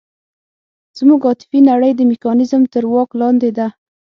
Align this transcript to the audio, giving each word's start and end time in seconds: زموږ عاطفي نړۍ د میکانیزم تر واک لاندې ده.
زموږ 0.97 1.21
عاطفي 1.27 1.59
نړۍ 1.69 1.91
د 1.95 2.01
میکانیزم 2.11 2.61
تر 2.73 2.83
واک 2.91 3.09
لاندې 3.21 3.49
ده. 3.57 3.67